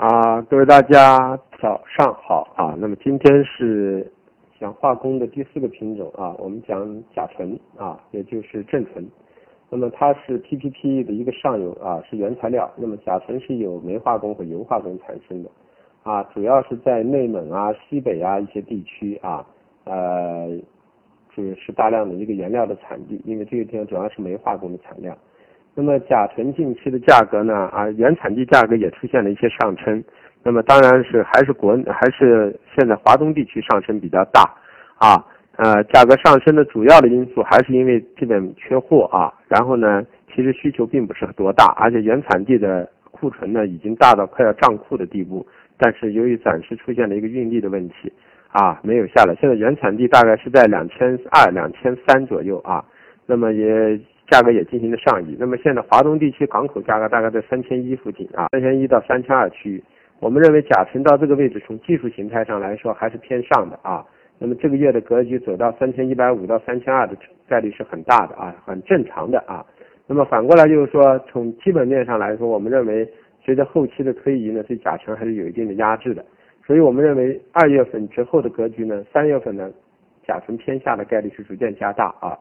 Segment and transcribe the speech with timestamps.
[0.00, 2.74] 啊，各位大家早上好啊。
[2.78, 4.10] 那么今天是
[4.58, 9.06] 讲化工的第四个品种啊，我们讲甲醇啊，也就是正醇。
[9.68, 12.70] 那么它是 PPP 的一个上游啊，是原材料。
[12.76, 15.50] 那么甲醇是由煤化工和油化工产生的
[16.02, 19.46] 啊，主要是在内蒙啊、西北啊一些地区啊，
[19.84, 20.48] 呃，
[21.36, 25.14] 就是大量的一个原料的产地，因为这个地方主要是煤化工的产量。
[25.72, 27.54] 那么甲醇近期的价格呢？
[27.72, 30.02] 啊，原产地价格也出现了一些上升。
[30.42, 34.42] 那么当然是还是国还是现在华东地区上升比较大
[34.98, 35.24] 啊。
[35.56, 39.32] 呃，价格上升的主要的因素还是因为这边缺货啊。
[39.48, 45.46] 然后呢，其实需求并不是多大，而且原产地的库存呢已经大到快要胀库的地步。
[45.78, 48.12] 但是由于暂时出现了一个运力的问题
[48.48, 49.34] 啊，没有下来。
[49.36, 52.84] 现在原产地大概是在两千二、两千三左右啊。
[53.24, 53.98] 那么也。
[54.30, 59.82] 价格也进行了上移，那么现在华东地区港口价格大概在三千一附近啊，三千一到三千二区域。
[60.20, 64.06] 我们认为甲醇到这个位置，从技术形态上来说还是偏上的啊。
[64.38, 67.16] 那么这个月的格局走到三千一百五到三千二的
[67.48, 69.66] 概率是很大的啊，很正常的啊。
[70.06, 73.08] 那么反过来就是说，从基本面上来说，我们认为
[73.44, 76.24] 随着后期的推移呢，对甲醇还是有一定的压制的。
[76.64, 79.70] 所以我们认为二月份之后的格局呢，三月份呢，
[80.24, 82.38] 甲醇偏下的概率是逐渐加大啊。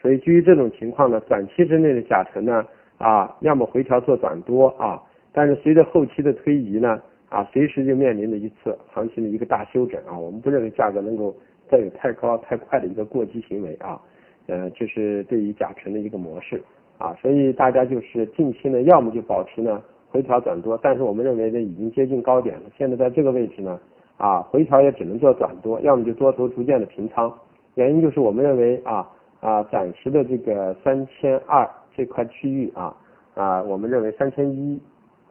[0.00, 2.64] 所以基于这种情况呢，短期之内的甲醇呢，
[2.96, 4.98] 啊，要么回调做短多啊，
[5.30, 6.98] 但是随着后期的推移呢，
[7.28, 11.36] 啊，随时就面临着一次行情的一个大休整啊，我们不认为价格能够
[11.68, 14.00] 再有太高太快的一个过激行为啊，
[14.46, 16.62] 呃，这是对于甲醇的一个模式
[16.96, 23.78] 啊，所以大家就是近期呢，要么就保持呢回调短多，但是我们认为呢已经接近高点了，现在在这个位置呢，
[24.16, 27.30] 啊，回调也只能做短多，要么就多头逐渐的平仓，
[27.74, 29.06] 原因就是我们认为啊。
[29.40, 32.94] 啊，暂时的这个三千二这块区域啊，
[33.34, 34.78] 啊，我们认为三千一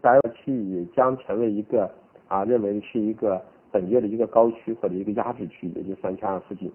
[0.02, 1.90] 大约区域也将成为一个
[2.28, 3.40] 啊，认为是一个
[3.72, 6.72] 本月的一个高区或者一个压制区，也就三千二附近。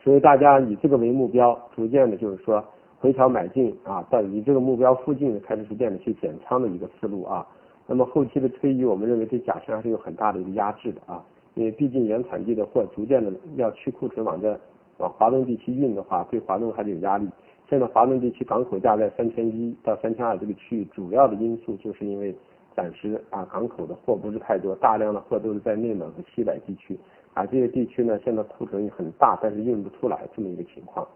[0.00, 2.64] 所以大家以这个为目标，逐渐的就是说
[3.00, 7.44] 回调买进啊，到以这个目标附近开始逐渐的去减仓的一个思路啊。
[7.86, 11.20] 那么后期的推移，我们认为对甲醇还是有很大的一个压制的啊，
[11.54, 14.56] 因为毕竟原产地的货逐渐的要去库存往这。
[14.98, 17.28] 往华东地区运的话，对华东还是有压力。
[17.68, 22.34] 现在华东地区港口价在三千一到三千二这个区域，主要的因素就是因为
[22.74, 26.98] 暂时啊港口的货不是太多，大量的货都是在内蒙和西北地区
[27.34, 31.06] 啊这些地区呢，现在库存很大，但是运不出来这么一个情况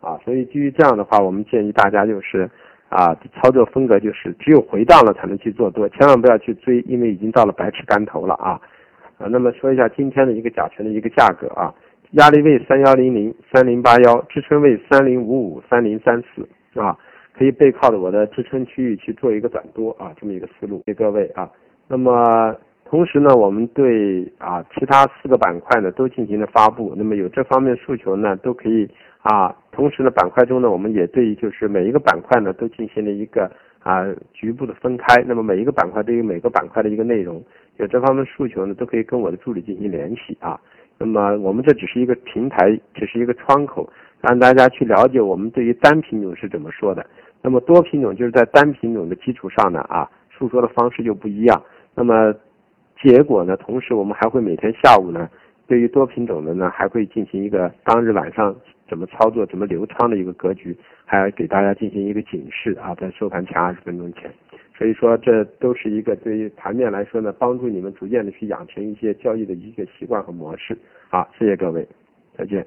[0.00, 0.18] 啊。
[0.24, 2.48] 所以基于这样的话，我们建议大家就是
[2.90, 8.60] 啊操作风格就是只有回档了才能去做多，千万不要去追，因为已经到了百尺竿头了啊。
[9.18, 11.74] 那么说一下今天的一个甲醛的一个价格啊。
[12.12, 16.46] 压力位三幺零零三零八幺，支撑位三零五五三零三四，
[16.78, 16.94] 啊，
[17.32, 21.50] 可以背靠着我的支撑区域去做一个短多啊，这么一个思路给各位啊。
[21.88, 28.86] 那么同时呢，我们对啊其他四个板块呢都进行了发布，那么有这方面诉求呢都可以
[29.22, 29.56] 啊。
[29.70, 37.42] 同时呢，板块中呢我们也对就是每一个板块呢都进行了一个啊局部的分开，那么每一个板块对于每个板块的一个内容，
[37.78, 40.60] 有这方面诉求呢都可以跟我的助理进行联系啊。
[40.98, 43.88] 那么我们这只是一个平台，只是一个窗口，
[44.20, 47.04] 让大家去了解我们对于单品种是怎么说的。
[47.42, 51.60] 那么多品种就是在单品种的基础上呢，啊，诉说的方式就不一样。
[51.94, 52.32] 那么
[53.02, 55.28] 结果呢，同时我们还会每天下午呢，
[55.66, 58.54] 对于多品种的呢，还会进行一个当日晚上
[58.88, 64.30] 怎么操作、怎么流仓的一个格局，还要给大家进行一个警示啊，在收盘前二十分钟前。
[64.82, 70.76] 所以说，这都是一个对于盘面来说呢，帮助你们逐渐的去养成一些交易的一些习惯和模式。
[71.08, 71.86] 好，谢谢各位，
[72.36, 72.66] 再见。